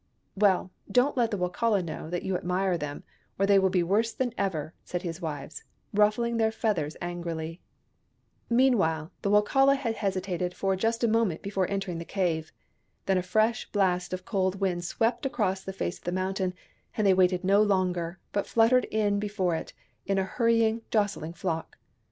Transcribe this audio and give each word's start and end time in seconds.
"Well, 0.35 0.71
don't 0.91 1.15
let 1.15 1.29
the 1.29 1.37
Wokala 1.37 1.83
know 1.85 2.09
that 2.09 2.23
you 2.23 2.35
admire 2.35 2.75
them, 2.75 3.03
or 3.37 3.45
they 3.45 3.59
will 3.59 3.69
be 3.69 3.83
worse 3.83 4.11
than 4.13 4.33
ever," 4.35 4.73
said 4.83 5.03
his 5.03 5.21
wives, 5.21 5.63
ruffling 5.93 6.37
their 6.37 6.51
feathers 6.51 6.97
angrily. 6.99 7.61
THE 8.49 8.55
BURNING 8.55 8.73
OF 8.73 8.77
THE 8.77 8.77
CROWS 8.77 8.93
205 9.21 9.21
Meanwhile, 9.21 9.21
the 9.21 9.29
Wokala 9.29 9.75
had 9.77 9.95
hesitated 9.97 10.53
just 10.79 11.01
for 11.01 11.05
a 11.05 11.07
moment 11.11 11.43
before 11.43 11.69
entering 11.69 11.99
the 11.99 12.05
cave. 12.05 12.51
Then 13.05 13.19
a 13.19 13.21
fresh 13.21 13.71
blast 13.71 14.11
of 14.11 14.25
cold 14.25 14.59
wind 14.59 14.83
swept 14.85 15.27
across 15.27 15.63
the 15.63 15.71
face 15.71 15.99
of 15.99 16.05
the 16.05 16.11
mountain, 16.11 16.55
and 16.97 17.05
they 17.05 17.13
waited 17.13 17.43
no 17.43 17.61
longer, 17.61 18.17
but 18.31 18.47
fluttered 18.47 18.85
in 18.85 19.19
before 19.19 19.53
it, 19.53 19.71
in 20.07 20.17
a 20.17 20.23
hurrying, 20.23 20.81
jostling 20.89 21.33
flock. 21.33 21.77